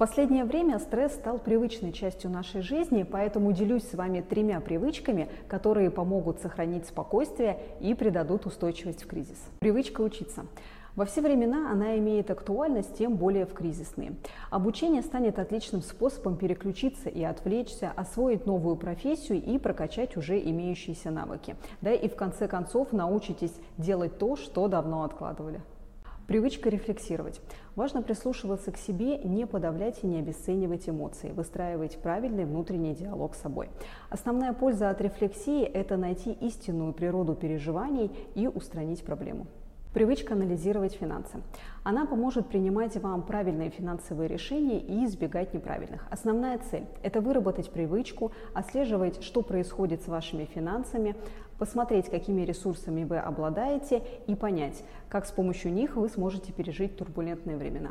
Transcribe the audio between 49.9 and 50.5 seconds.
с вашими